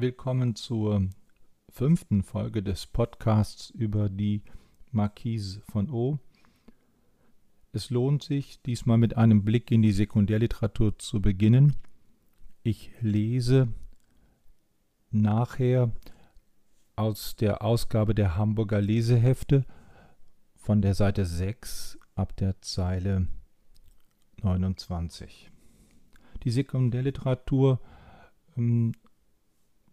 Willkommen 0.00 0.56
zur 0.56 1.10
fünften 1.68 2.22
Folge 2.22 2.62
des 2.62 2.86
Podcasts 2.86 3.68
über 3.68 4.08
die 4.08 4.42
Marquise 4.92 5.60
von 5.60 5.90
O. 5.90 6.18
Es 7.72 7.90
lohnt 7.90 8.22
sich, 8.22 8.62
diesmal 8.62 8.96
mit 8.96 9.18
einem 9.18 9.44
Blick 9.44 9.70
in 9.70 9.82
die 9.82 9.92
Sekundärliteratur 9.92 10.98
zu 10.98 11.20
beginnen. 11.20 11.76
Ich 12.62 12.90
lese 13.02 13.68
nachher 15.10 15.92
aus 16.96 17.36
der 17.36 17.62
Ausgabe 17.62 18.14
der 18.14 18.38
Hamburger 18.38 18.80
Lesehefte 18.80 19.66
von 20.54 20.80
der 20.80 20.94
Seite 20.94 21.26
6 21.26 21.98
ab 22.14 22.34
der 22.38 22.58
Zeile 22.62 23.28
29. 24.40 25.50
Die 26.42 26.50
Sekundärliteratur 26.50 27.82
ähm, 28.56 28.94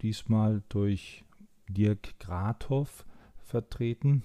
diesmal 0.02 0.64
durch 0.70 1.24
Dirk 1.68 2.20
Grathoff 2.20 3.05
vertreten, 3.38 4.24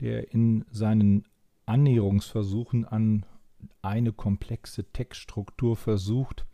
der 0.00 0.32
in 0.32 0.64
seinen 0.70 1.24
Annäherungsversuchen 1.66 2.84
an 2.84 3.24
eine 3.82 4.12
komplexe 4.12 4.84
Textstruktur 4.92 5.76
versucht, 5.76 6.46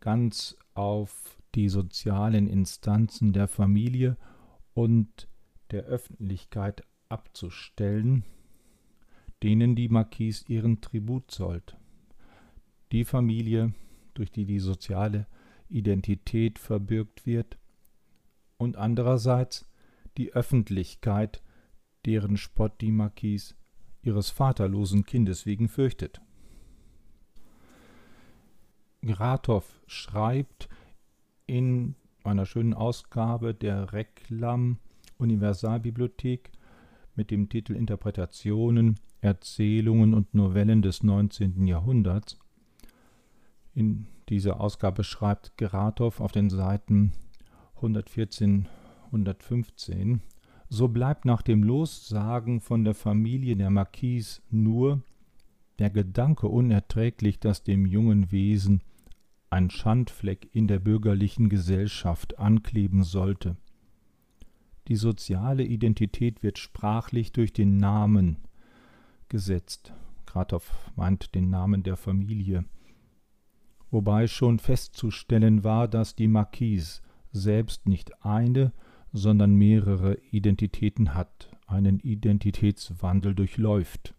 ganz 0.00 0.56
auf 0.74 1.38
die 1.54 1.68
sozialen 1.68 2.48
Instanzen 2.48 3.32
der 3.32 3.48
Familie 3.48 4.16
und 4.74 5.28
der 5.70 5.84
Öffentlichkeit 5.84 6.82
abzustellen, 7.08 8.24
denen 9.42 9.74
die 9.74 9.88
Marquise 9.88 10.44
ihren 10.48 10.80
Tribut 10.80 11.30
zollt. 11.30 11.76
Die 12.90 13.04
Familie, 13.04 13.74
durch 14.14 14.30
die 14.30 14.44
die 14.44 14.60
soziale 14.60 15.26
Identität 15.72 16.58
verbürgt 16.58 17.26
wird, 17.26 17.58
und 18.58 18.76
andererseits 18.76 19.68
die 20.16 20.32
Öffentlichkeit, 20.32 21.42
deren 22.06 22.36
Spott 22.36 22.80
die 22.80 22.92
Marquise 22.92 23.54
ihres 24.02 24.30
vaterlosen 24.30 25.04
Kindes 25.04 25.46
wegen 25.46 25.68
fürchtet. 25.68 26.20
Gratow 29.04 29.64
schreibt 29.86 30.68
in 31.46 31.96
einer 32.24 32.46
schönen 32.46 32.74
Ausgabe 32.74 33.52
der 33.52 33.92
Reklam 33.92 34.78
Universalbibliothek 35.18 36.52
mit 37.14 37.30
dem 37.30 37.48
Titel 37.48 37.74
Interpretationen, 37.74 38.98
Erzählungen 39.20 40.14
und 40.14 40.34
Novellen 40.34 40.82
des 40.82 41.02
19. 41.02 41.66
Jahrhunderts. 41.66 42.38
In 43.74 44.06
dieser 44.28 44.60
Ausgabe 44.60 45.04
schreibt 45.04 45.56
Geratow 45.56 46.20
auf 46.20 46.32
den 46.32 46.50
Seiten 46.50 47.12
114, 47.76 48.68
115 49.06 50.22
so 50.72 50.88
bleibt 50.88 51.26
nach 51.26 51.42
dem 51.42 51.62
Lossagen 51.62 52.62
von 52.62 52.82
der 52.82 52.94
Familie 52.94 53.56
der 53.56 53.68
Marquise 53.68 54.40
nur 54.48 55.02
der 55.78 55.90
Gedanke 55.90 56.48
unerträglich, 56.48 57.38
dass 57.40 57.62
dem 57.62 57.84
jungen 57.84 58.32
Wesen 58.32 58.80
ein 59.50 59.68
Schandfleck 59.68 60.48
in 60.54 60.68
der 60.68 60.78
bürgerlichen 60.78 61.50
Gesellschaft 61.50 62.38
ankleben 62.38 63.02
sollte. 63.02 63.58
Die 64.88 64.96
soziale 64.96 65.62
Identität 65.62 66.42
wird 66.42 66.58
sprachlich 66.58 67.32
durch 67.32 67.52
den 67.52 67.76
Namen 67.76 68.38
gesetzt. 69.28 69.92
Gratow 70.24 70.72
meint 70.96 71.34
den 71.34 71.50
Namen 71.50 71.82
der 71.82 71.98
Familie. 71.98 72.64
Wobei 73.92 74.26
schon 74.26 74.58
festzustellen 74.58 75.64
war, 75.64 75.86
dass 75.86 76.16
die 76.16 76.26
Marquise 76.26 77.02
selbst 77.30 77.86
nicht 77.86 78.24
eine, 78.24 78.72
sondern 79.12 79.54
mehrere 79.54 80.16
Identitäten 80.30 81.14
hat, 81.14 81.50
einen 81.66 82.00
Identitätswandel 82.00 83.34
durchläuft. 83.34 84.14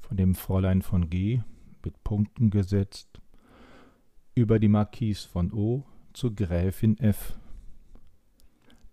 Von 0.00 0.16
dem 0.16 0.34
Fräulein 0.34 0.80
von 0.80 1.10
G 1.10 1.42
mit 1.84 2.02
Punkten 2.02 2.48
gesetzt, 2.48 3.20
über 4.34 4.58
die 4.58 4.68
Marquise 4.68 5.28
von 5.28 5.52
O 5.52 5.84
zur 6.14 6.34
Gräfin 6.34 6.96
F. 6.98 7.38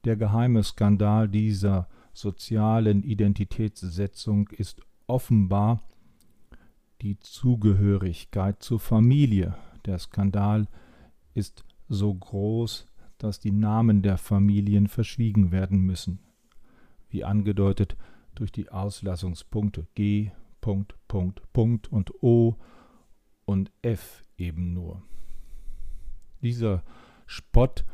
Der 0.03 0.17
geheime 0.17 0.61
Skandal 0.63 1.29
dieser 1.29 1.87
sozialen 2.11 3.03
Identitätssetzung 3.03 4.49
ist 4.49 4.81
offenbar 5.07 5.81
die 7.01 7.17
Zugehörigkeit 7.19 8.61
zur 8.61 8.81
Familie. 8.81 9.55
Der 9.85 9.99
Skandal 9.99 10.67
ist 11.33 11.63
so 11.87 12.13
groß, 12.13 12.87
dass 13.17 13.39
die 13.39 13.51
Namen 13.51 14.01
der 14.01 14.17
Familien 14.17 14.87
verschwiegen 14.87 15.51
werden 15.51 15.81
müssen, 15.81 16.19
wie 17.09 17.23
angedeutet 17.23 17.95
durch 18.35 18.51
die 18.51 18.69
Auslassungspunkte 18.69 19.87
G, 19.95 20.31
Punkt, 20.61 20.95
Punkt, 21.07 21.41
Punkt 21.53 21.91
und 21.91 22.23
O 22.23 22.55
und 23.45 23.71
F 23.81 24.23
eben 24.37 24.73
nur. 24.73 25.03
Dieser 26.41 26.83
Spott, 27.25 27.85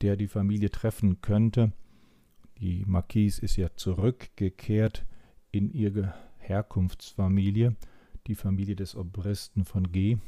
der 0.00 0.16
die 0.16 0.26
Familie 0.26 0.70
treffen 0.70 1.20
könnte, 1.20 1.72
die 2.58 2.84
Marquise 2.86 3.42
ist 3.42 3.56
ja 3.56 3.74
zurückgekehrt 3.74 5.06
in 5.50 5.70
ihre 5.70 6.14
Herkunftsfamilie, 6.38 7.76
die 8.26 8.34
Familie 8.34 8.76
des 8.76 8.96
Obristen 8.96 9.64
von 9.64 9.92
G. 9.92 10.18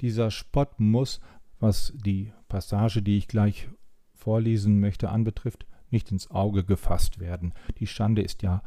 Dieser 0.00 0.30
Spott 0.30 0.80
muss 0.80 1.20
was 1.62 1.92
die 1.94 2.32
Passage, 2.48 3.02
die 3.02 3.16
ich 3.16 3.28
gleich 3.28 3.68
vorlesen 4.12 4.80
möchte, 4.80 5.10
anbetrifft, 5.10 5.64
nicht 5.90 6.10
ins 6.10 6.30
Auge 6.30 6.64
gefasst 6.64 7.20
werden. 7.20 7.54
Die 7.78 7.86
Schande 7.86 8.20
ist 8.20 8.42
ja 8.42 8.62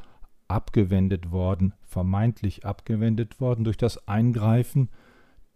abgewendet 0.47 1.29
worden, 1.31 1.73
vermeintlich 1.83 2.65
abgewendet 2.65 3.41
worden 3.41 3.65
durch 3.65 3.77
das 3.77 4.07
Eingreifen 4.07 4.89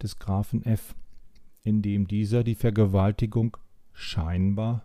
des 0.02 0.18
Grafen 0.18 0.64
F, 0.66 0.94
indem 1.62 2.06
dieser 2.06 2.44
die 2.44 2.54
Vergewaltigung 2.54 3.56
scheinbar 3.94 4.84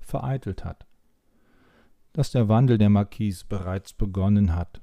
vereitelt 0.00 0.64
hat. 0.64 0.86
Dass 2.12 2.32
der 2.32 2.48
Wandel 2.48 2.78
der 2.78 2.90
Marquise 2.90 3.44
bereits 3.48 3.92
begonnen 3.92 4.56
hat, 4.56 4.80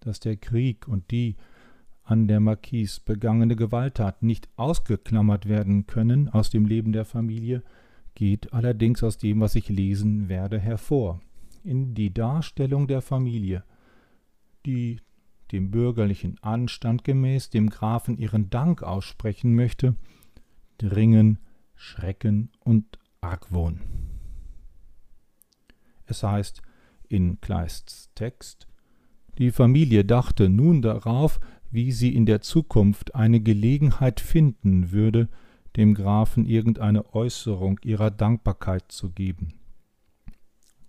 dass 0.00 0.20
der 0.20 0.36
Krieg 0.36 0.86
und 0.86 1.10
die 1.10 1.34
an 2.06 2.28
der 2.28 2.40
Marquise 2.40 3.00
begangene 3.04 3.56
Gewalttaten 3.56 4.26
nicht 4.26 4.48
ausgeklammert 4.56 5.48
werden 5.48 5.86
können 5.86 6.28
aus 6.28 6.50
dem 6.50 6.64
Leben 6.64 6.92
der 6.92 7.04
Familie, 7.04 7.62
geht 8.14 8.52
allerdings 8.52 9.02
aus 9.02 9.18
dem, 9.18 9.40
was 9.40 9.56
ich 9.56 9.68
lesen 9.68 10.28
werde, 10.28 10.58
hervor. 10.58 11.20
In 11.64 11.94
die 11.94 12.14
Darstellung 12.14 12.86
der 12.86 13.02
Familie, 13.02 13.64
die 14.64 15.00
dem 15.50 15.70
bürgerlichen 15.70 16.38
Anstand 16.42 17.02
gemäß 17.02 17.50
dem 17.50 17.70
Grafen 17.70 18.16
ihren 18.18 18.50
Dank 18.50 18.82
aussprechen 18.82 19.54
möchte, 19.54 19.96
dringen 20.78 21.38
Schrecken 21.74 22.50
und 22.60 22.98
Argwohn. 23.20 23.80
Es 26.06 26.22
heißt 26.22 26.62
in 27.08 27.40
Kleists 27.40 28.10
Text, 28.14 28.68
die 29.38 29.50
Familie 29.50 30.04
dachte 30.04 30.48
nun 30.48 30.80
darauf, 30.80 31.40
wie 31.76 31.92
sie 31.92 32.14
in 32.14 32.24
der 32.24 32.40
Zukunft 32.40 33.14
eine 33.14 33.38
Gelegenheit 33.38 34.20
finden 34.20 34.92
würde, 34.92 35.28
dem 35.76 35.92
Grafen 35.92 36.46
irgendeine 36.46 37.14
Äußerung 37.14 37.78
ihrer 37.84 38.10
Dankbarkeit 38.10 38.90
zu 38.90 39.10
geben. 39.10 39.52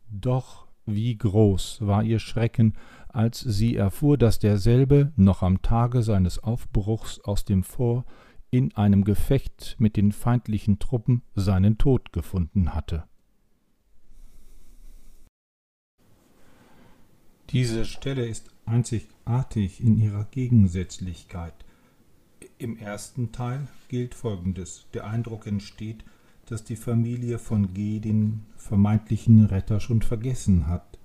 Doch 0.10 0.66
wie 0.86 1.18
groß 1.18 1.80
war 1.82 2.04
ihr 2.04 2.20
Schrecken, 2.20 2.74
als 3.10 3.42
sie 3.42 3.76
erfuhr, 3.76 4.18
dass 4.18 4.40
derselbe 4.40 5.12
noch 5.18 5.44
am 5.44 5.62
Tage 5.62 6.04
seines 6.04 6.40
Aufbruchs 6.40 7.20
aus 7.20 7.44
dem 7.44 7.64
Fort 7.64 8.06
in 8.50 8.74
einem 8.78 9.04
Gefecht 9.04 9.76
mit 9.80 9.98
den 9.98 10.14
feindlichen 10.14 10.80
Truppen 10.80 11.22
seinen 11.36 11.78
Tod 11.78 12.14
gefunden 12.14 12.74
hatte. 12.74 13.04
Diese 17.50 17.84
Stelle 17.84 18.26
ist 18.26 18.57
einzigartig 18.68 19.82
in 19.84 19.98
ihrer 19.98 20.26
Gegensätzlichkeit. 20.26 21.54
Im 22.58 22.78
ersten 22.78 23.32
Teil 23.32 23.68
gilt 23.88 24.16
Folgendes. 24.16 24.86
Der 24.94 25.06
Eindruck 25.06 25.48
entsteht, 25.48 26.04
dass 26.46 26.64
die 26.64 26.76
Familie 26.76 27.40
von 27.40 27.74
G 27.74 28.00
den 28.00 28.46
vermeintlichen 28.58 29.46
Retter 29.46 29.80
schon 29.80 30.02
vergessen 30.02 30.68
hat, 30.68 30.98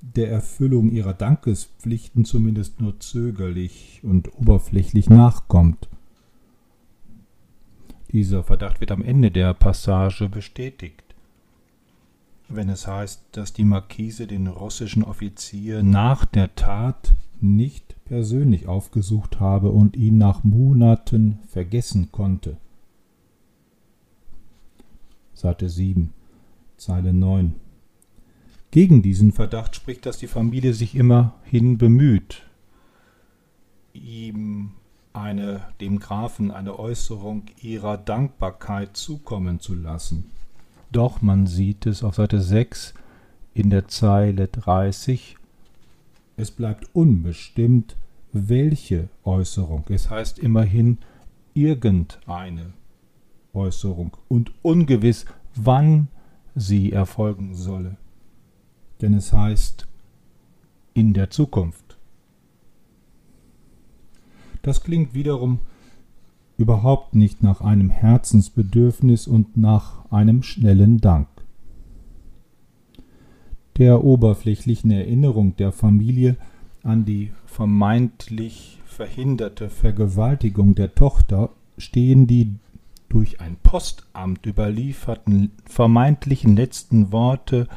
der 0.00 0.30
Erfüllung 0.30 0.90
ihrer 0.90 1.14
Dankespflichten 1.14 2.24
zumindest 2.24 2.80
nur 2.80 3.00
zögerlich 3.00 4.00
und 4.02 4.32
oberflächlich 4.38 5.10
nachkommt. 5.10 5.88
Dieser 8.12 8.44
Verdacht 8.44 8.80
wird 8.80 8.92
am 8.92 9.02
Ende 9.02 9.30
der 9.30 9.54
Passage 9.54 10.28
bestätigt 10.28 11.07
wenn 12.48 12.68
es 12.68 12.86
heißt, 12.86 13.24
dass 13.32 13.52
die 13.52 13.64
Marquise 13.64 14.26
den 14.26 14.46
russischen 14.46 15.04
Offizier 15.04 15.82
nach 15.82 16.24
der 16.24 16.54
Tat 16.54 17.14
nicht 17.40 17.96
persönlich 18.04 18.66
aufgesucht 18.66 19.38
habe 19.38 19.70
und 19.70 19.96
ihn 19.96 20.18
nach 20.18 20.44
Monaten 20.44 21.38
vergessen 21.48 22.10
konnte. 22.10 22.56
Seite 25.34 25.68
7, 25.68 26.12
Zeile 26.78 27.12
9. 27.12 27.54
Gegen 28.70 29.02
diesen 29.02 29.32
Verdacht 29.32 29.76
spricht, 29.76 30.04
dass 30.04 30.18
die 30.18 30.26
Familie 30.26 30.74
sich 30.74 30.94
immerhin 30.94 31.78
bemüht, 31.78 32.42
ihm 33.92 34.72
eine, 35.12 35.62
dem 35.80 35.98
Grafen 35.98 36.50
eine 36.50 36.78
Äußerung 36.78 37.44
ihrer 37.60 37.96
Dankbarkeit 37.96 38.96
zukommen 38.96 39.60
zu 39.60 39.74
lassen. 39.74 40.30
Doch 40.90 41.20
man 41.22 41.46
sieht 41.46 41.86
es 41.86 42.02
auf 42.02 42.14
Seite 42.14 42.40
6 42.40 42.94
in 43.54 43.70
der 43.70 43.88
Zeile 43.88 44.48
30, 44.48 45.36
es 46.36 46.50
bleibt 46.52 46.88
unbestimmt, 46.94 47.96
welche 48.32 49.08
Äußerung. 49.24 49.84
Es 49.88 50.08
heißt 50.08 50.38
immerhin 50.38 50.98
irgendeine 51.52 52.72
Äußerung 53.52 54.16
und 54.28 54.52
ungewiss, 54.62 55.26
wann 55.56 56.08
sie 56.54 56.92
erfolgen 56.92 57.54
solle. 57.54 57.96
Denn 59.00 59.14
es 59.14 59.32
heißt 59.32 59.88
in 60.94 61.12
der 61.12 61.30
Zukunft. 61.30 61.98
Das 64.62 64.82
klingt 64.82 65.14
wiederum 65.14 65.60
überhaupt 66.58 67.14
nicht 67.14 67.42
nach 67.42 67.60
einem 67.60 67.88
Herzensbedürfnis 67.88 69.26
und 69.26 69.56
nach 69.56 70.10
einem 70.10 70.42
schnellen 70.42 71.00
Dank. 71.00 71.28
Der 73.78 74.02
oberflächlichen 74.04 74.90
Erinnerung 74.90 75.56
der 75.56 75.70
Familie 75.70 76.36
an 76.82 77.04
die 77.04 77.30
vermeintlich 77.46 78.80
verhinderte 78.84 79.70
Vergewaltigung 79.70 80.74
der 80.74 80.96
Tochter 80.96 81.50
stehen 81.78 82.26
die 82.26 82.56
durch 83.08 83.40
ein 83.40 83.56
Postamt 83.62 84.44
überlieferten 84.44 85.52
vermeintlichen 85.64 86.56
letzten 86.56 87.12
Worte 87.12 87.68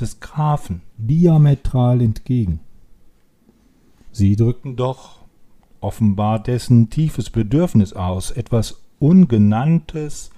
des 0.00 0.18
Grafen 0.18 0.82
diametral 0.98 2.02
entgegen. 2.02 2.60
Sie 4.10 4.34
drückten 4.34 4.74
doch 4.74 5.15
offenbar 5.86 6.42
dessen 6.42 6.90
tiefes 6.90 7.30
Bedürfnis 7.30 7.92
aus, 7.92 8.32
etwas 8.32 8.82
Ungenanntes 8.98 10.30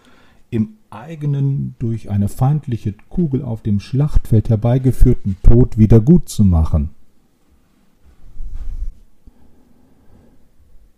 im 0.50 0.74
eigenen 0.90 1.74
durch 1.78 2.10
eine 2.10 2.28
feindliche 2.28 2.94
Kugel 3.08 3.42
auf 3.42 3.62
dem 3.62 3.80
Schlachtfeld 3.80 4.50
herbeigeführten 4.50 5.36
Tod 5.42 5.78
wiedergutzumachen. 5.78 6.90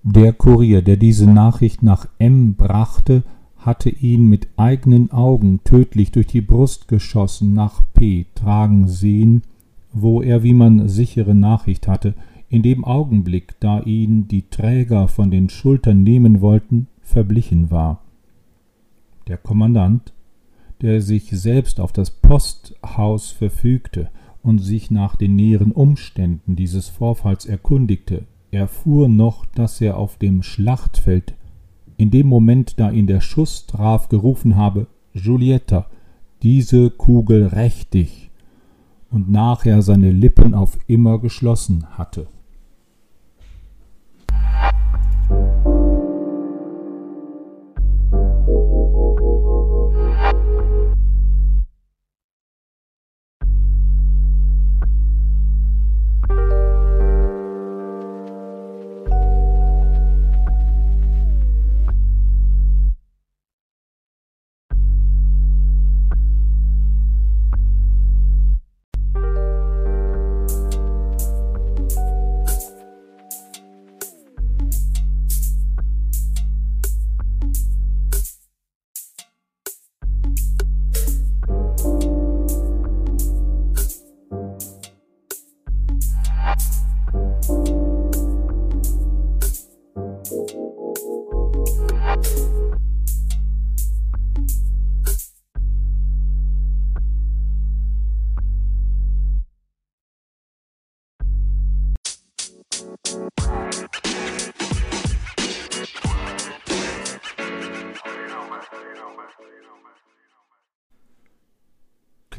Der 0.03 0.33
Kurier, 0.33 0.83
der 0.83 0.97
diese 0.97 1.31
Nachricht 1.31 1.85
nach 1.85 2.09
M 2.19 2.55
brachte, 2.55 3.23
hatte 3.59 3.91
ihn 3.91 4.29
mit 4.29 4.49
eigenen 4.57 5.13
Augen 5.13 5.61
tödlich 5.63 6.11
durch 6.11 6.27
die 6.27 6.41
Brust 6.41 6.89
geschossen 6.89 7.55
nach 7.55 7.83
P 7.95 8.27
tragen 8.35 8.89
sehen, 8.89 9.43
wo 9.93 10.23
er, 10.23 10.43
wie 10.43 10.55
man 10.55 10.89
sichere 10.89 11.35
Nachricht 11.37 11.87
hatte, 11.87 12.15
in 12.51 12.63
dem 12.63 12.85
Augenblick, 12.85 13.55
da 13.61 13.81
ihn 13.81 14.29
die 14.29 14.51
Träger 14.51 15.09
von 15.09 15.31
den 15.31 15.49
Schultern 15.49 16.03
nehmen 16.03 16.41
wollten, 16.41 16.89
verblichen 17.01 17.71
war. 17.71 18.03
Der 19.29 19.39
Kommandant, 19.39 20.13
der 20.83 21.01
sich 21.01 21.31
selbst 21.31 21.79
auf 21.79 21.93
das 21.93 22.11
Posthaus 22.11 23.31
verfügte 23.31 24.11
und 24.43 24.59
sich 24.59 24.91
nach 24.91 25.15
den 25.17 25.37
näheren 25.37 25.73
Umständen 25.73 26.57
dieses 26.57 26.89
Vorfalls 26.89 27.47
erkundigte, 27.47 28.25
erfuhr 28.51 29.09
noch, 29.09 29.47
dass 29.47 29.81
er 29.81 29.97
auf 29.97 30.17
dem 30.17 30.43
Schlachtfeld 30.43 31.35
in 31.97 32.11
dem 32.11 32.27
Moment, 32.27 32.81
da 32.81 32.91
ihn 32.91 33.07
der 33.07 33.21
Schuss 33.21 33.67
traf, 33.67 34.09
gerufen 34.09 34.57
habe 34.57 34.87
Giulietta, 35.15 35.87
diese 36.43 36.91
Kugel 36.91 37.47
rächt 37.47 37.95
und 39.11 39.31
nachher 39.31 39.83
seine 39.83 40.11
Lippen 40.11 40.55
auf 40.55 40.79
immer 40.87 41.19
geschlossen 41.19 41.85
hatte. 41.99 42.27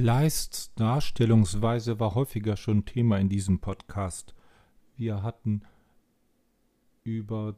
Kleists 0.01 0.73
Darstellungsweise 0.73 1.99
war 1.99 2.15
häufiger 2.15 2.57
schon 2.57 2.85
Thema 2.85 3.19
in 3.19 3.29
diesem 3.29 3.59
Podcast. 3.59 4.33
Wir 4.95 5.21
hatten 5.21 5.61
über 7.03 7.55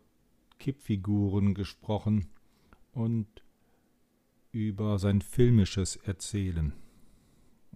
Kippfiguren 0.59 1.53
gesprochen 1.53 2.27
und 2.91 3.27
über 4.51 5.00
sein 5.00 5.21
filmisches 5.21 5.95
Erzählen. 5.95 6.73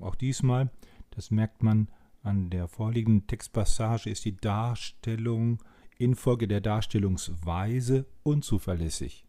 Auch 0.02 0.16
diesmal, 0.16 0.70
das 1.12 1.32
merkt 1.32 1.64
man 1.64 1.88
an 2.22 2.50
der 2.50 2.68
vorliegenden 2.68 3.26
Textpassage, 3.26 4.10
ist 4.10 4.26
die 4.26 4.36
Darstellung 4.36 5.64
infolge 5.98 6.46
der 6.46 6.60
Darstellungsweise 6.60 8.06
unzuverlässig. 8.22 9.24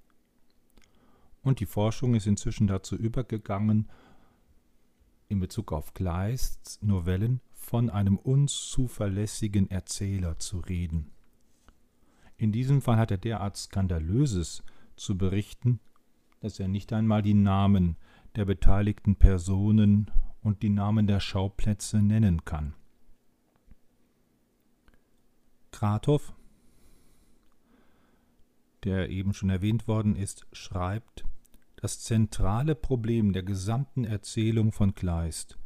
Und 1.45 1.61
die 1.61 1.67
Forschung 1.67 2.17
ist 2.17 2.27
inzwischen 2.27 2.67
dazu 2.67 2.97
übergegangen, 2.97 3.89
in 5.29 5.41
Bezug 5.41 5.73
auf 5.73 5.95
Kleists 5.95 6.81
Novellen 6.83 7.41
von 7.53 7.91
einem 7.91 8.17
unzuverlässigen 8.17 9.71
Erzähler 9.71 10.39
zu 10.39 10.59
reden. 10.61 11.11
In 12.37 12.53
diesem 12.53 12.81
Fall 12.81 12.97
hat 12.97 13.11
er 13.11 13.19
derart 13.19 13.57
Skandalöses 13.57 14.63
zu 14.97 15.19
berichten, 15.19 15.81
dass 16.41 16.61
er 16.61 16.69
nicht 16.69 16.93
einmal 16.93 17.23
die 17.23 17.35
Namen 17.35 17.97
der 18.37 18.45
beteiligten 18.45 19.17
Personen 19.17 20.11
und 20.43 20.63
die 20.63 20.71
Namen 20.71 21.07
der 21.07 21.21
Schauplätze 21.21 22.01
nennen 22.01 22.45
kann. 22.45 22.75
Kratow, 25.73 26.33
der 28.85 29.11
eben 29.11 29.35
schon 29.35 29.51
erwähnt 29.51 29.89
worden 29.89 30.17
ist, 30.17 30.47
schreibt, 30.53 31.25
das 31.81 32.01
zentrale 32.01 32.75
Problem 32.75 33.33
der 33.33 33.45
gesamten 33.45 34.05
Erzählung 34.05 34.73
von 34.73 34.95
Kleist. 34.95 35.59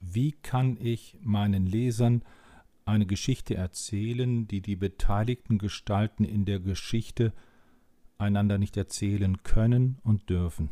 Wie 0.00 0.32
kann 0.32 0.78
ich 0.80 1.18
meinen 1.22 1.66
Lesern 1.66 2.22
eine 2.86 3.06
Geschichte 3.06 3.54
erzählen, 3.54 4.46
die 4.48 4.62
die 4.62 4.76
beteiligten 4.76 5.58
Gestalten 5.58 6.24
in 6.24 6.44
der 6.44 6.60
Geschichte 6.60 7.32
einander 8.16 8.56
nicht 8.56 8.76
erzählen 8.76 9.42
können 9.42 9.98
und 10.04 10.30
dürfen? 10.30 10.70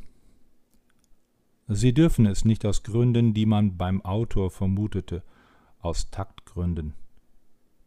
Sie 1.67 1.93
dürfen 1.93 2.27
es 2.27 2.45
nicht 2.45 2.65
aus 2.65 2.83
Gründen, 2.85 3.35
die 3.35 3.47
man 3.47 3.77
beim 3.77 4.03
Autor 4.03 4.51
vermutete, 4.51 5.23
aus 5.81 6.11
Taktgründen. 6.11 6.95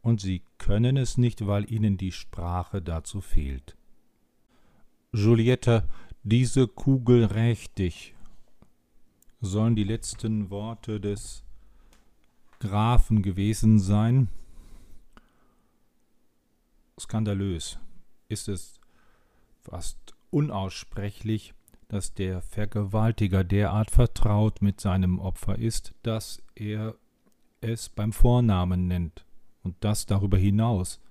Und 0.02 0.22
sie 0.22 0.44
können 0.58 0.98
es 0.98 1.18
nicht, 1.18 1.48
weil 1.48 1.72
ihnen 1.72 1.98
die 1.98 2.12
Sprache 2.12 2.82
dazu 2.82 3.22
fehlt. 3.22 3.77
Julietta, 5.18 5.84
diese 6.22 6.68
Kugel 6.68 7.26
rächt 7.26 7.80
dich, 7.80 8.14
sollen 9.42 9.76
die 9.76 9.84
letzten 9.84 10.52
Worte 10.52 11.00
des 11.00 11.44
Grafen 12.60 13.24
gewesen 13.24 13.80
sein. 13.80 14.30
Skandalös 17.00 17.80
ist 18.30 18.48
es 18.48 18.80
fast 19.60 19.98
unaussprechlich, 20.30 21.56
dass 21.88 22.14
der 22.14 22.44
Vergewaltiger 22.44 23.44
derart 23.44 23.90
vertraut 23.90 24.62
mit 24.62 24.80
seinem 24.80 25.18
Opfer 25.18 25.58
ist, 25.58 25.96
dass 26.04 26.44
er 26.54 26.94
es 27.60 27.90
beim 27.90 28.14
Vornamen 28.14 28.88
nennt 28.88 29.26
und 29.64 29.76
das 29.80 30.06
darüber 30.06 30.38
hinaus 30.38 31.02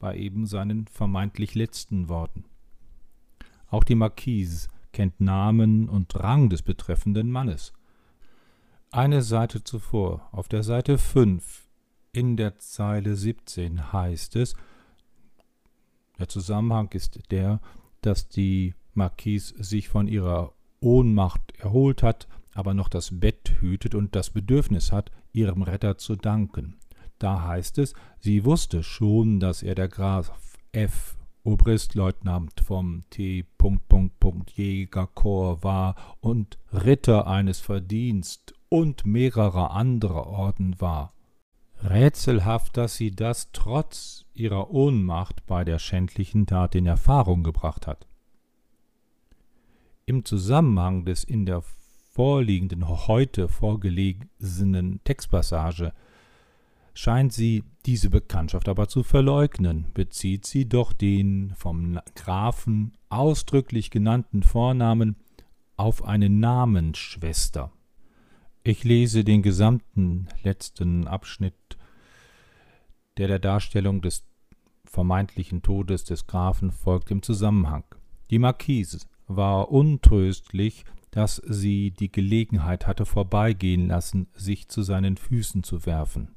bei 0.00 0.16
eben 0.16 0.44
seinen 0.44 0.88
vermeintlich 0.88 1.54
letzten 1.54 2.08
Worten. 2.08 2.46
Auch 3.72 3.84
die 3.84 3.94
Marquise 3.94 4.68
kennt 4.92 5.18
Namen 5.18 5.88
und 5.88 6.14
Rang 6.14 6.50
des 6.50 6.60
betreffenden 6.60 7.30
Mannes. 7.30 7.72
Eine 8.90 9.22
Seite 9.22 9.64
zuvor, 9.64 10.28
auf 10.30 10.46
der 10.46 10.62
Seite 10.62 10.98
5, 10.98 11.66
in 12.12 12.36
der 12.36 12.58
Zeile 12.58 13.16
17 13.16 13.94
heißt 13.94 14.36
es, 14.36 14.54
der 16.18 16.28
Zusammenhang 16.28 16.90
ist 16.92 17.18
der, 17.30 17.62
dass 18.02 18.28
die 18.28 18.74
Marquise 18.92 19.54
sich 19.64 19.88
von 19.88 20.06
ihrer 20.06 20.52
Ohnmacht 20.80 21.40
erholt 21.56 22.02
hat, 22.02 22.28
aber 22.52 22.74
noch 22.74 22.90
das 22.90 23.18
Bett 23.20 23.54
hütet 23.60 23.94
und 23.94 24.14
das 24.14 24.28
Bedürfnis 24.28 24.92
hat, 24.92 25.10
ihrem 25.32 25.62
Retter 25.62 25.96
zu 25.96 26.16
danken. 26.16 26.76
Da 27.18 27.42
heißt 27.44 27.78
es, 27.78 27.94
sie 28.18 28.44
wusste 28.44 28.82
schon, 28.82 29.40
dass 29.40 29.62
er 29.62 29.74
der 29.74 29.88
Graf 29.88 30.30
F. 30.72 31.16
Obristleutnant 31.44 32.60
vom 32.60 33.04
T. 33.10 33.44
Jägerkorps 34.54 35.64
war 35.64 35.94
und 36.20 36.58
Ritter 36.72 37.26
eines 37.26 37.60
Verdienst 37.60 38.54
und 38.68 39.04
mehrerer 39.04 39.72
anderer 39.72 40.26
Orden 40.26 40.80
war. 40.80 41.12
Rätselhaft, 41.82 42.76
dass 42.76 42.96
sie 42.96 43.10
das 43.10 43.50
trotz 43.52 44.24
ihrer 44.34 44.70
Ohnmacht 44.70 45.44
bei 45.46 45.64
der 45.64 45.78
schändlichen 45.78 46.46
Tat 46.46 46.74
in 46.74 46.86
Erfahrung 46.86 47.42
gebracht 47.42 47.86
hat. 47.86 48.06
Im 50.06 50.24
Zusammenhang 50.24 51.04
des 51.04 51.24
in 51.24 51.44
der 51.44 51.62
vorliegenden 52.12 52.86
heute 53.08 53.48
vorgelesenen 53.48 55.00
Textpassage 55.04 55.92
scheint 56.94 57.32
sie 57.32 57.64
diese 57.86 58.10
Bekanntschaft 58.10 58.68
aber 58.68 58.88
zu 58.88 59.02
verleugnen, 59.02 59.86
bezieht 59.94 60.46
sie 60.46 60.68
doch 60.68 60.92
den 60.92 61.52
vom 61.56 61.98
Grafen 62.14 62.92
ausdrücklich 63.08 63.90
genannten 63.90 64.42
Vornamen 64.42 65.16
auf 65.76 66.04
eine 66.04 66.28
Namensschwester. 66.28 67.72
Ich 68.62 68.84
lese 68.84 69.24
den 69.24 69.42
gesamten 69.42 70.28
letzten 70.42 71.08
Abschnitt, 71.08 71.54
der 73.16 73.26
der 73.26 73.40
Darstellung 73.40 74.00
des 74.00 74.24
vermeintlichen 74.84 75.62
Todes 75.62 76.04
des 76.04 76.26
Grafen 76.26 76.70
folgt 76.70 77.10
im 77.10 77.22
Zusammenhang. 77.22 77.84
Die 78.30 78.38
Marquise 78.38 79.00
war 79.26 79.70
untröstlich, 79.70 80.84
dass 81.10 81.36
sie 81.44 81.90
die 81.90 82.12
Gelegenheit 82.12 82.86
hatte 82.86 83.04
vorbeigehen 83.04 83.88
lassen, 83.88 84.28
sich 84.34 84.68
zu 84.68 84.82
seinen 84.82 85.16
Füßen 85.16 85.62
zu 85.62 85.84
werfen. 85.84 86.36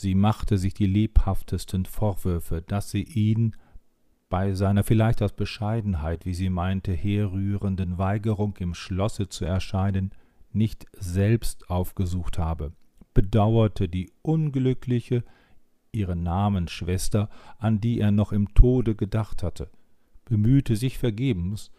Sie 0.00 0.14
machte 0.14 0.56
sich 0.56 0.72
die 0.72 0.86
lebhaftesten 0.86 1.84
Vorwürfe, 1.84 2.62
dass 2.62 2.90
sie 2.90 3.02
ihn 3.02 3.54
bei 4.30 4.54
seiner 4.54 4.82
vielleicht 4.82 5.20
aus 5.20 5.34
Bescheidenheit, 5.34 6.24
wie 6.24 6.32
sie 6.32 6.48
meinte, 6.48 6.94
herrührenden 6.94 7.98
Weigerung 7.98 8.56
im 8.56 8.72
Schlosse 8.72 9.28
zu 9.28 9.44
erscheinen, 9.44 10.12
nicht 10.54 10.86
selbst 10.98 11.68
aufgesucht 11.68 12.38
habe, 12.38 12.72
bedauerte 13.12 13.90
die 13.90 14.10
unglückliche, 14.22 15.22
ihre 15.92 16.16
Namensschwester, 16.16 17.28
an 17.58 17.82
die 17.82 18.00
er 18.00 18.10
noch 18.10 18.32
im 18.32 18.54
Tode 18.54 18.94
gedacht 18.94 19.42
hatte, 19.42 19.68
bemühte 20.24 20.76
sich 20.76 20.96
vergebens, 20.96 21.72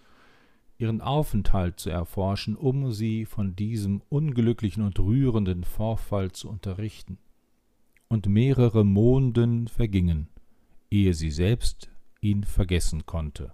ihren 0.78 1.02
Aufenthalt 1.02 1.80
zu 1.80 1.90
erforschen, 1.90 2.56
um 2.56 2.92
sie 2.92 3.26
von 3.26 3.56
diesem 3.56 4.04
unglücklichen 4.10 4.84
und 4.84 5.00
rührenden 5.00 5.64
Vorfall 5.64 6.32
zu 6.34 6.50
unterrichten. 6.50 7.18
Und 8.12 8.28
mehrere 8.28 8.84
Monden 8.84 9.70
vergingen, 9.70 10.28
ehe 10.90 11.14
sie 11.14 11.32
selbst 11.32 11.90
ihn 12.20 12.44
vergessen 12.44 13.06
konnte. 13.06 13.54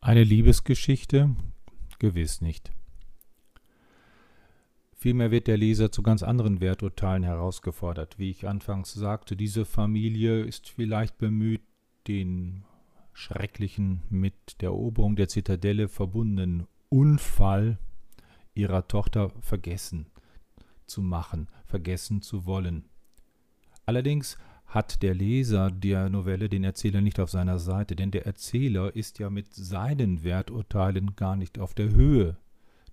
Eine 0.00 0.22
Liebesgeschichte? 0.22 1.34
Gewiss 1.98 2.40
nicht. 2.40 2.70
Vielmehr 5.00 5.30
wird 5.30 5.46
der 5.46 5.56
Leser 5.56 5.92
zu 5.92 6.02
ganz 6.02 6.24
anderen 6.24 6.60
Werturteilen 6.60 7.22
herausgefordert. 7.22 8.18
Wie 8.18 8.30
ich 8.30 8.48
anfangs 8.48 8.92
sagte, 8.92 9.36
diese 9.36 9.64
Familie 9.64 10.42
ist 10.42 10.68
vielleicht 10.70 11.18
bemüht, 11.18 11.62
den 12.08 12.64
schrecklichen, 13.12 14.02
mit 14.10 14.60
der 14.60 14.70
Eroberung 14.70 15.14
der 15.14 15.28
Zitadelle 15.28 15.86
verbundenen 15.86 16.66
Unfall 16.88 17.78
ihrer 18.54 18.88
Tochter 18.88 19.30
vergessen 19.40 20.06
zu 20.88 21.00
machen, 21.00 21.46
vergessen 21.64 22.20
zu 22.20 22.44
wollen. 22.44 22.88
Allerdings 23.86 24.36
hat 24.66 25.04
der 25.04 25.14
Leser 25.14 25.70
der 25.70 26.08
Novelle 26.08 26.48
den 26.48 26.64
Erzähler 26.64 27.02
nicht 27.02 27.20
auf 27.20 27.30
seiner 27.30 27.60
Seite, 27.60 27.94
denn 27.94 28.10
der 28.10 28.26
Erzähler 28.26 28.96
ist 28.96 29.20
ja 29.20 29.30
mit 29.30 29.54
seinen 29.54 30.24
Werturteilen 30.24 31.14
gar 31.14 31.36
nicht 31.36 31.60
auf 31.60 31.72
der 31.72 31.90
Höhe 31.90 32.36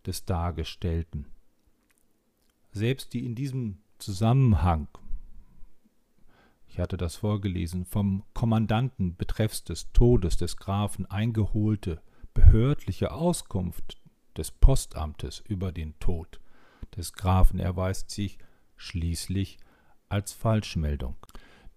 des 0.06 0.26
Dargestellten. 0.26 1.26
Selbst 2.76 3.14
die 3.14 3.26
in 3.26 3.36
diesem 3.36 3.78
Zusammenhang, 4.00 4.90
ich 6.68 6.78
hatte 6.78 6.98
das 6.98 7.16
vorgelesen, 7.16 7.86
vom 7.86 8.24
Kommandanten 8.34 9.16
betreffs 9.16 9.64
des 9.64 9.94
Todes 9.94 10.36
des 10.36 10.58
Grafen 10.58 11.06
eingeholte 11.06 12.02
behördliche 12.34 13.14
Auskunft 13.14 13.98
des 14.36 14.52
Postamtes 14.52 15.42
über 15.48 15.72
den 15.72 15.98
Tod 16.00 16.42
des 16.98 17.14
Grafen 17.14 17.60
erweist 17.60 18.10
sich 18.10 18.40
schließlich 18.76 19.58
als 20.10 20.34
Falschmeldung. 20.34 21.16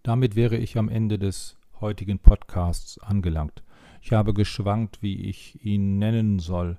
Damit 0.03 0.35
wäre 0.35 0.57
ich 0.57 0.77
am 0.79 0.89
Ende 0.89 1.17
des 1.21 1.57
heutigen 1.81 2.19
Podcasts 2.19 2.99
angelangt. 2.99 3.63
Ich 4.03 4.11
habe 4.11 4.35
geschwankt, 4.35 5.01
wie 5.01 5.29
ich 5.29 5.65
ihn 5.65 6.01
nennen 6.01 6.41
soll. 6.41 6.77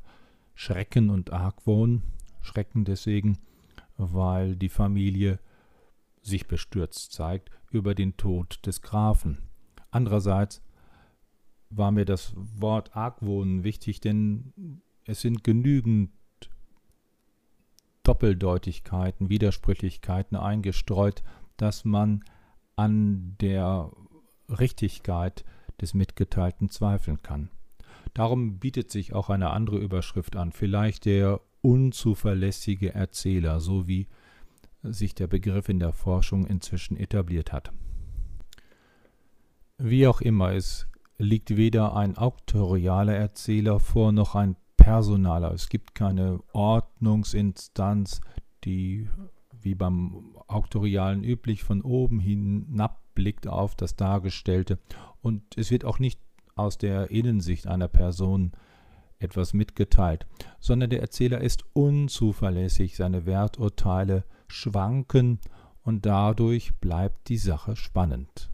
Schrecken 0.55 1.09
und 1.09 1.31
Argwohn. 1.31 2.03
Schrecken 2.41 2.83
deswegen, 2.83 3.37
weil 3.99 4.55
die 4.55 4.69
Familie 4.69 5.39
sich 6.21 6.47
bestürzt 6.47 7.11
zeigt 7.11 7.51
über 7.69 7.93
den 7.93 8.17
Tod 8.17 8.59
des 8.65 8.81
Grafen. 8.81 9.37
Andererseits 9.91 10.61
war 11.69 11.91
mir 11.91 12.05
das 12.05 12.33
Wort 12.35 12.95
Argwohn 12.95 13.63
wichtig, 13.63 14.01
denn 14.01 14.81
es 15.05 15.21
sind 15.21 15.43
genügend 15.43 16.11
Doppeldeutigkeiten, 18.03 19.29
Widersprüchlichkeiten 19.29 20.35
eingestreut, 20.37 21.23
dass 21.57 21.85
man 21.85 22.23
an 22.75 23.35
der 23.41 23.91
Richtigkeit 24.47 25.43
des 25.81 25.93
Mitgeteilten 25.93 26.69
zweifeln 26.69 27.21
kann. 27.21 27.49
Darum 28.13 28.59
bietet 28.59 28.89
sich 28.89 29.13
auch 29.13 29.29
eine 29.29 29.51
andere 29.51 29.77
Überschrift 29.77 30.35
an, 30.35 30.51
vielleicht 30.51 31.05
der 31.05 31.41
unzuverlässige 31.61 32.93
Erzähler, 32.93 33.59
so 33.59 33.87
wie 33.87 34.07
sich 34.83 35.13
der 35.13 35.27
Begriff 35.27 35.69
in 35.69 35.79
der 35.79 35.91
Forschung 35.91 36.45
inzwischen 36.45 36.97
etabliert 36.97 37.51
hat. 37.51 37.71
Wie 39.77 40.07
auch 40.07 40.21
immer, 40.21 40.53
es 40.53 40.87
liegt 41.17 41.55
weder 41.55 41.95
ein 41.95 42.17
auktorialer 42.17 43.15
Erzähler 43.15 43.79
vor 43.79 44.11
noch 44.11 44.35
ein 44.35 44.55
personaler. 44.77 45.53
Es 45.53 45.69
gibt 45.69 45.95
keine 45.95 46.39
Ordnungsinstanz, 46.53 48.21
die 48.63 49.09
wie 49.61 49.75
beim 49.75 50.35
Auktorialen 50.47 51.23
üblich, 51.23 51.63
von 51.63 51.81
oben 51.81 52.19
hinab 52.19 53.01
blickt 53.13 53.47
auf 53.47 53.75
das 53.75 53.97
Dargestellte. 53.97 54.79
Und 55.21 55.43
es 55.57 55.71
wird 55.71 55.83
auch 55.83 55.99
nicht 55.99 56.19
aus 56.55 56.77
der 56.77 57.11
Innensicht 57.11 57.67
einer 57.67 57.89
Person 57.89 58.53
etwas 59.19 59.53
mitgeteilt, 59.53 60.25
sondern 60.59 60.89
der 60.89 61.01
Erzähler 61.01 61.41
ist 61.41 61.65
unzuverlässig, 61.73 62.95
seine 62.95 63.25
Werturteile 63.25 64.23
schwanken 64.47 65.39
und 65.83 66.05
dadurch 66.05 66.73
bleibt 66.75 67.29
die 67.29 67.37
Sache 67.37 67.75
spannend. 67.75 68.49